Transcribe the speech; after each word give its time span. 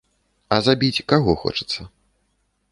А 0.57 0.57
забіць 0.67 1.05
каго 1.13 1.37
хочацца? 1.45 1.81